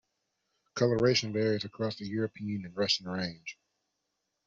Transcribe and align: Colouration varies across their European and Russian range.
Colouration 0.73 1.31
varies 1.31 1.63
across 1.63 1.97
their 1.97 2.07
European 2.07 2.65
and 2.65 2.75
Russian 2.75 3.07
range. 3.07 3.59